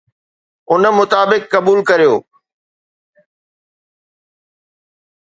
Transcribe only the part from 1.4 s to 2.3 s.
قبول ڪريو